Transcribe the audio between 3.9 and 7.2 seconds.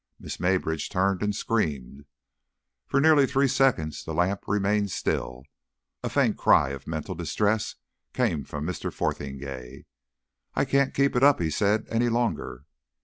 the lamp remained still. A faint cry of mental